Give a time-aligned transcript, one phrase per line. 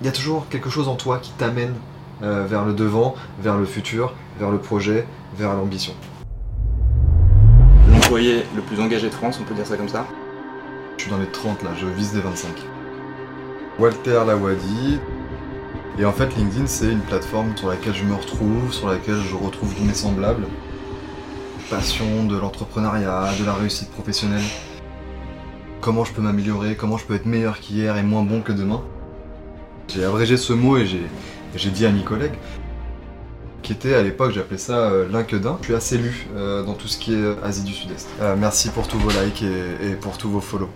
[0.00, 1.74] Il y a toujours quelque chose en toi qui t'amène
[2.22, 5.04] euh, vers le devant, vers le futur, vers le projet,
[5.36, 5.92] vers l'ambition.
[7.90, 10.06] L'employé le plus engagé de France, on peut dire ça comme ça?
[10.96, 12.48] Je suis dans les 30 là, je vise des 25.
[13.80, 15.00] Walter Lawadi.
[15.98, 19.34] Et en fait, LinkedIn, c'est une plateforme sur laquelle je me retrouve, sur laquelle je
[19.34, 20.46] retrouve mes semblables.
[21.70, 24.44] Passion de l'entrepreneuriat, de la réussite professionnelle.
[25.80, 28.80] Comment je peux m'améliorer, comment je peux être meilleur qu'hier et moins bon que demain?
[29.88, 32.34] J'ai abrégé ce mot et j'ai dit à mes collègues,
[33.62, 35.56] qui était à l'époque, j'appelais ça euh, l'inquedin.
[35.60, 38.08] Je suis assez lu euh, dans tout ce qui est euh, Asie du Sud-Est.
[38.20, 40.68] Euh, merci pour tous vos likes et, et pour tous vos follow.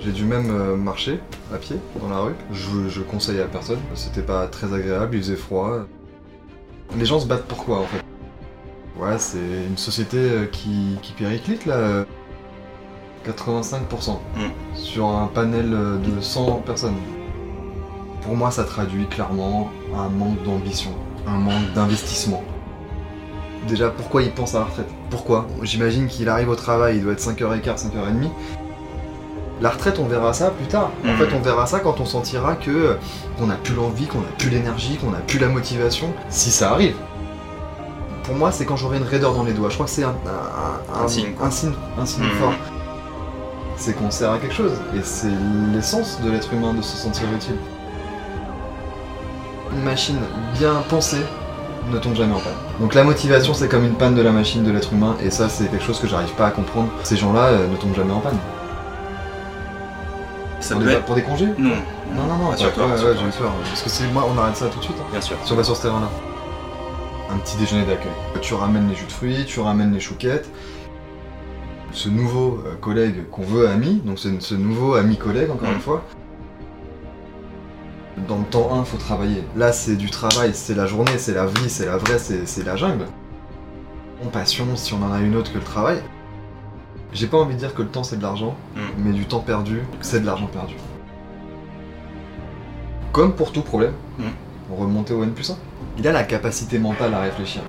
[0.00, 1.18] J'ai dû même marcher
[1.52, 2.34] à pied dans la rue.
[2.52, 3.80] Je, je conseille à personne.
[3.94, 5.86] C'était pas très agréable, il faisait froid.
[6.96, 8.02] Les gens se battent pourquoi en fait?
[8.96, 10.18] Ouais, c'est une société
[10.52, 11.74] qui, qui périclite là.
[11.74, 12.04] euh,
[13.26, 14.76] 85% Mm.
[14.76, 16.94] sur un panel de 100 personnes.
[18.22, 20.90] Pour moi, ça traduit clairement un manque d'ambition,
[21.26, 22.42] un manque d'investissement.
[23.66, 24.88] Déjà, pourquoi il pense à la retraite?
[25.10, 25.46] Pourquoi?
[25.62, 28.30] J'imagine qu'il arrive au travail, il doit être 5h15, 5h30.
[29.60, 30.90] La retraite, on verra ça plus tard.
[31.04, 31.16] En Mhm.
[31.16, 32.96] fait, on verra ça quand on sentira que
[33.38, 36.70] qu'on n'a plus l'envie, qu'on n'a plus l'énergie, qu'on n'a plus la motivation, si ça
[36.70, 36.94] arrive.
[38.22, 39.68] Pour moi, c'est quand j'aurai une raideur dans les doigts.
[39.70, 40.10] Je crois que c'est un,
[40.94, 42.30] un, Un signe, un signe, un signe Mhm.
[42.40, 42.52] fort.
[43.76, 44.72] C'est qu'on sert à quelque chose.
[44.96, 45.30] Et c'est
[45.72, 47.56] l'essence de l'être humain de se sentir utile.
[49.78, 50.16] Une machine
[50.58, 51.22] bien pensée
[51.92, 52.52] ne tombe jamais en panne.
[52.80, 55.16] Donc la motivation, c'est comme une panne de la machine de l'être humain.
[55.22, 56.88] Et ça, c'est quelque chose que j'arrive pas à comprendre.
[57.04, 58.36] Ces gens-là euh, ne tombent jamais en panne.
[60.60, 61.04] Ça pour, peut des, être.
[61.04, 61.46] pour des congés?
[61.58, 61.70] Non.
[62.14, 62.88] Non, non, non, j'ai eu peur.
[62.88, 64.96] Parce que c'est moi, on arrête ça tout de suite.
[65.00, 65.04] hein.
[65.12, 65.36] Bien sûr.
[65.44, 66.08] Si on va sur ce terrain-là.
[67.32, 68.10] Un petit déjeuner d'accueil.
[68.40, 70.48] Tu ramènes les jus de fruits, tu ramènes les chouquettes.
[71.92, 75.74] Ce nouveau euh, collègue qu'on veut ami, donc ce, ce nouveau ami collègue encore Mm.
[75.74, 76.02] une fois.
[78.26, 79.44] Dans le temps 1, faut travailler.
[79.56, 82.76] Là, c'est du travail, c'est la journée, c'est la vie, c'est la vraie, c'est la
[82.76, 83.06] jungle.
[84.22, 85.98] Mon passion, si on en a une autre que le travail.
[87.12, 88.80] J'ai pas envie de dire que le temps c'est de l'argent, Mm.
[88.98, 90.74] mais du temps perdu, c'est de l'argent perdu.
[93.12, 94.22] Comme pour tout problème, Mm.
[94.72, 95.56] on remontait au N plus 1.
[95.98, 97.62] Il a la capacité mentale à réfléchir.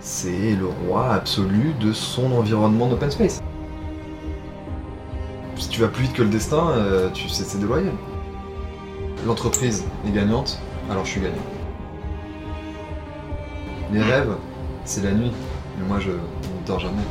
[0.00, 3.40] C'est le roi absolu de son environnement d'open space.
[5.56, 7.92] Si tu vas plus vite que le destin, euh, tu sais, c'est déloyal.
[9.26, 10.58] L'entreprise est gagnante,
[10.90, 11.34] alors je suis gagnant.
[13.92, 14.32] Les rêves,
[14.84, 15.32] c'est la nuit,
[15.78, 16.16] mais moi je ne
[16.66, 17.02] dors jamais.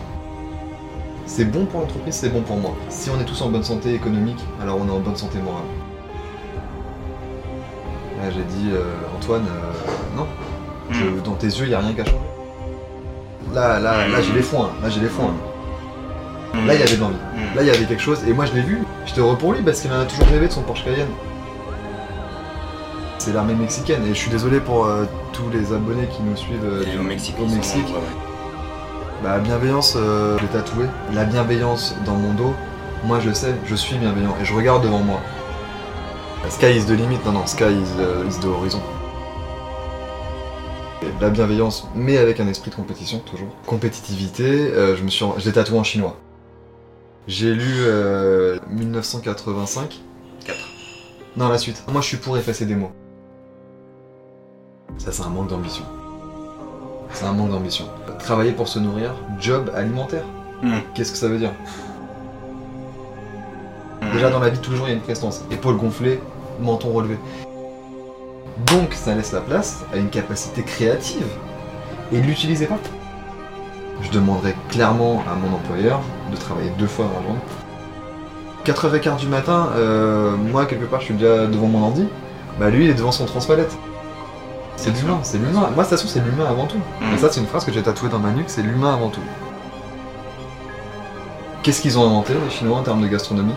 [1.26, 2.72] C'est bon pour l'entreprise, c'est bon pour moi.
[2.90, 5.62] Si on est tous en bonne santé économique, alors on est en bonne santé morale.
[8.18, 8.84] Là j'ai dit, euh,
[9.16, 10.26] Antoine, euh, non,
[10.92, 11.22] je- Mm.
[11.24, 12.18] dans tes yeux, il n'y a rien qu'à changer.
[13.54, 15.34] Là, là, là j'ai les foins, là j'ai les foins.
[16.66, 17.16] Là il y avait de l'envie.
[17.36, 17.56] Mm.
[17.56, 18.80] Là il y avait quelque chose, et moi je l'ai vu.
[19.06, 21.08] J'étais heureux pour lui parce qu'il en a toujours rêvé de son Porsche Cayenne.
[23.30, 26.66] C'est l'armée mexicaine, et je suis désolé pour euh, tous les abonnés qui nous suivent
[26.66, 27.36] euh, au Mexique.
[27.40, 27.86] au ils sont- Mexique.
[27.90, 29.22] ouais, ouais.
[29.24, 30.86] Bah, bienveillance, euh, je l'ai tatoué.
[31.14, 32.56] La bienveillance dans mon dos,
[33.06, 35.20] moi je sais, je suis bienveillant et je regarde devant moi.
[36.50, 38.82] Sky is the limit, non, non, sky is, euh, is the horizon.
[41.22, 43.50] La bienveillance, mais avec un esprit de compétition, toujours.
[43.68, 46.18] Compétitivité, je me suis, en- je l'ai tatoué en chinois.
[47.28, 50.00] J'ai lu euh, 1985.
[50.48, 50.58] 4.
[51.38, 51.84] Non, la suite.
[51.92, 52.92] Moi je suis pour effacer des mots.
[54.98, 55.84] Ça, c'est un manque d'ambition.
[57.12, 57.86] C'est un manque d'ambition.
[58.20, 60.24] Travailler pour se nourrir, job alimentaire.
[60.62, 60.80] Mm.
[60.94, 61.52] Qu'est-ce que ça veut dire
[64.02, 64.14] Mm.
[64.14, 65.44] Déjà dans la vie de tous les jours, il y a une prestance.
[65.52, 66.20] Épaules gonflées,
[66.60, 67.18] menton relevé.
[68.68, 71.28] Donc ça laisse la place à une capacité créative.
[72.12, 72.80] Et l'utilisez pas.
[74.02, 76.02] Je demanderais clairement à mon employeur
[76.32, 77.40] de travailler deux fois dans la journée.
[78.66, 82.06] 4h15 du matin, euh, moi quelque part je suis déjà devant mon ordi,
[82.60, 83.78] bah lui il est devant son transpalette.
[84.82, 85.52] C'est l'humain, c'est l'humain.
[85.60, 86.78] Moi de toute façon c'est l'humain avant tout.
[86.78, 87.14] Mm.
[87.14, 89.20] Et ça c'est une phrase que j'ai tatouée dans ma nuque, c'est l'humain avant tout.
[91.62, 93.56] Qu'est-ce qu'ils ont inventé les Chinois en termes de gastronomie?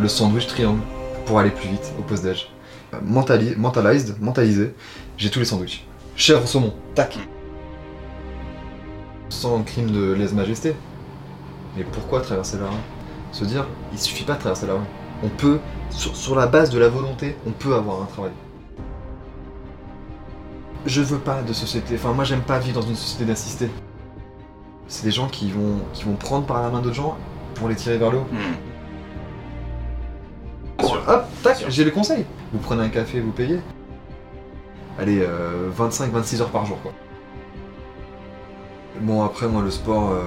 [0.00, 0.80] Le sandwich triangle,
[1.26, 2.48] pour aller plus vite au post-déj.
[2.92, 4.74] Euh, Mentali mentalized, mentalisé,
[5.16, 5.86] j'ai tous les sandwichs.
[6.16, 7.20] Chèvre au saumon, tac
[9.28, 10.74] Sans crime de lèse-majesté.
[11.76, 12.82] Mais pourquoi traverser la rue
[13.30, 14.88] Se dire, il suffit pas de traverser la rue.
[15.22, 15.60] On peut,
[15.90, 18.32] sur, sur la base de la volonté, on peut avoir un travail.
[20.86, 23.70] Je veux pas de société, enfin moi j'aime pas vivre dans une société d'assistés.
[24.86, 27.16] C'est des gens qui vont, qui vont prendre par la main d'autres gens
[27.54, 28.26] pour les tirer vers le haut.
[28.32, 28.54] Mm.
[30.84, 31.02] Sûr.
[31.08, 32.26] Hop, tac, j'ai le conseil.
[32.52, 33.60] Vous prenez un café, vous payez.
[34.98, 36.92] Allez, euh, 25-26 heures par jour, quoi.
[39.00, 40.22] Bon, après, moi, le sport, euh,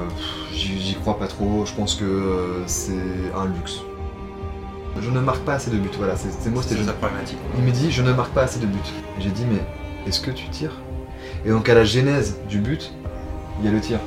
[0.51, 1.65] j'y crois pas trop.
[1.65, 2.91] Je pense que euh, c'est
[3.35, 3.81] un luxe.
[4.99, 5.89] Je ne marque pas assez de buts.
[5.97, 7.37] Voilà, c'est ces mots, c'était C'est problématique.
[7.57, 8.77] Il me dit, je ne marque pas assez de buts.
[9.19, 9.61] J'ai dit, mais
[10.07, 10.71] est-ce que tu tires?
[11.45, 12.91] Et donc à la genèse du but,
[13.59, 13.99] il y a le tir.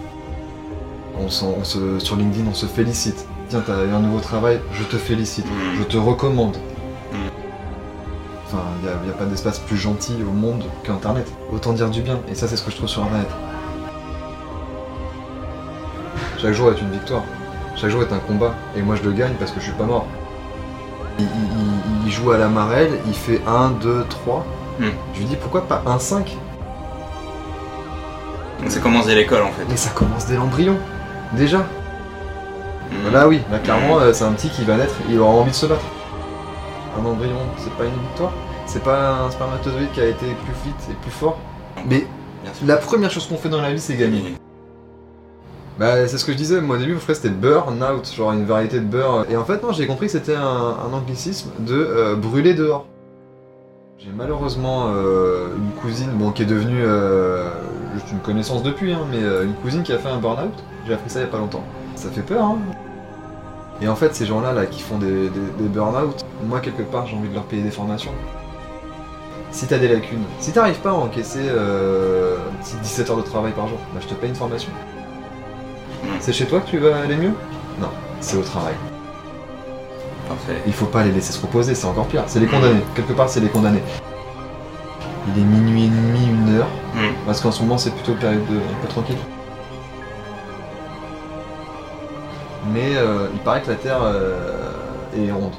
[1.18, 3.26] On, se, sur LinkedIn, on se félicite.
[3.48, 5.44] Tiens, t'as eu un nouveau travail, je te félicite.
[5.46, 5.78] Mm.
[5.78, 6.56] Je te recommande.
[7.12, 7.16] Mm.
[8.46, 11.30] Enfin, il n'y a, pas d'espace plus gentil au monde qu'Internet.
[11.52, 12.18] Autant dire du bien.
[12.30, 13.28] Et ça, c'est ce que je trouve sur Internet.
[16.38, 17.22] Chaque jour est une victoire.
[17.76, 18.54] Chaque jour est un combat.
[18.76, 20.06] Et moi, je le gagne parce que je suis pas mort.
[21.18, 21.26] Il-
[22.06, 24.46] il joue à la marelle, il fait 1, 2, 3.
[24.80, 24.88] Mm.
[25.14, 26.36] Je lui dis pourquoi pas 1, 5
[28.60, 29.64] Donc ça commence dès l'école en fait.
[29.68, 30.76] Mais ça commence dès l'embryon.
[31.36, 31.58] Déjà.
[31.58, 33.12] Mm.
[33.12, 35.56] Là oui, là clairement euh, c'est un petit qui va naître, il aura envie de
[35.56, 35.84] se battre.
[37.00, 38.32] Un embryon, c'est pas une victoire
[38.66, 41.38] C'est pas un spermatozoïde qui a été plus vite et plus fort
[41.88, 42.04] Mais
[42.42, 42.66] Bien sûr.
[42.66, 44.34] la première chose qu'on fait dans la vie c'est gagner.
[45.78, 48.32] Bah c'est ce que je disais, moi au début mon frère c'était burn out, genre
[48.32, 49.24] une variété de beurre.
[49.30, 52.86] Et en fait non j'ai compris que c'était un, un anglicisme de euh, brûler dehors.
[54.02, 57.50] J'ai malheureusement euh, une cousine, bon qui est devenue euh,
[57.92, 60.54] juste une connaissance depuis, hein, mais euh, une cousine qui a fait un burn out.
[60.86, 61.62] J'ai appris ça il y a pas longtemps.
[61.96, 62.58] Ça fait peur hein.
[63.82, 67.16] Et en fait ces gens-là là qui font des, des, burn-out, moi quelque part j'ai
[67.16, 68.12] envie de leur payer des formations.
[69.50, 72.38] Si t'as des lacunes, si t'arrives pas à encaisser euh,
[72.82, 74.70] 17 heures de travail par jour, bah je te paye une formation.
[76.20, 77.34] C'est chez toi que tu vas aller mieux?
[77.78, 78.74] Non, c'est au travail.
[80.30, 80.62] Parfait.
[80.64, 82.22] Il faut pas les laisser se reposer, c'est encore pire.
[82.28, 82.82] C'est les condamnés.
[82.94, 83.82] Quelque part, c'est les condamnés.
[85.26, 86.68] Il est minuit et demi, une heure.
[86.94, 87.14] Mm.
[87.26, 89.16] Parce qu'en ce moment, c'est plutôt période de un peu tranquille.
[92.72, 94.70] Mais euh, il paraît que la Terre euh,
[95.16, 95.54] est ronde.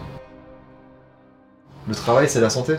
[1.90, 2.76] Le travail, c'est la santé,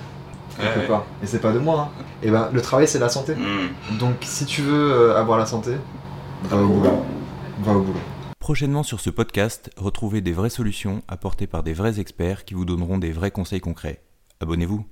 [0.58, 0.88] quelque Ouais, ouais.
[0.88, 1.04] part.
[1.22, 1.90] Et c'est pas de moi.
[1.90, 2.02] Hein.
[2.22, 3.34] Et ben, le travail, c'est la santé.
[3.34, 3.98] Mm.
[3.98, 5.72] Donc, si tu veux euh, avoir la santé,
[6.44, 7.04] va au boulot.
[8.52, 12.66] Prochainement sur ce podcast, retrouvez des vraies solutions apportées par des vrais experts qui vous
[12.66, 14.02] donneront des vrais conseils concrets.
[14.40, 14.84] Abonnez-vous.